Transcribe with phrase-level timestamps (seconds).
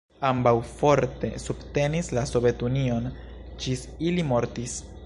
[0.27, 3.09] Ambaŭ forte subtenis la Sovetunion,
[3.67, 4.83] ĝis ili mortis.